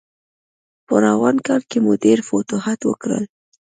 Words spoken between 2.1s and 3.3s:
فتوحات وکړل.